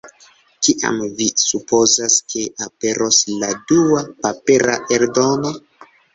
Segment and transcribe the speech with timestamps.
[0.67, 5.55] Kiam vi supozas, ke aperos la dua papera eldono?